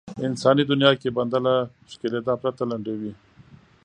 انساني 0.27 0.63
دنيا 0.71 0.91
کې 1.01 1.09
بنده 1.17 1.39
له 1.45 1.53
ښکېلېدا 1.91 2.33
پرته 2.43 2.63
لنډوي. 2.71 3.13